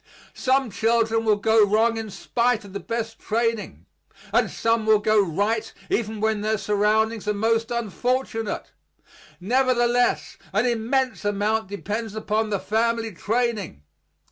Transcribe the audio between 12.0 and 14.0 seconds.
upon the family training.